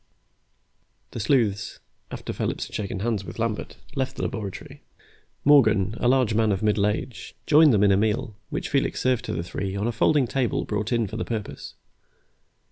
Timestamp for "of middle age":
6.51-7.35